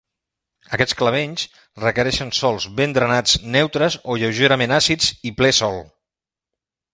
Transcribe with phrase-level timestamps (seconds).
[0.75, 1.43] Aquests clavells
[1.83, 5.79] requereixen sòls ben drenats neutres o lleugerament àcids i ple sol.